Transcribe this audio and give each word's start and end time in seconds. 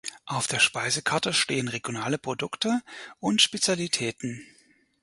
Auf 0.25 0.47
der 0.47 0.57
Speisekarte 0.57 1.31
stehen 1.31 1.67
regionale 1.67 2.17
Produkte 2.17 2.81
und 3.19 3.39
Spezialitäten. 3.39 4.41